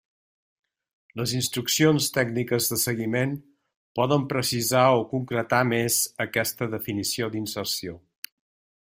[1.19, 3.35] Les instruccions tècniques de seguiment
[4.01, 7.99] poden precisar o concretar més aquesta definició d'inserció.